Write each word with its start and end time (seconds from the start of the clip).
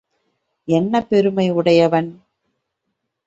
என்ன 0.67 1.01
பெருமை 1.01 1.49
உடையவன்? 1.49 2.09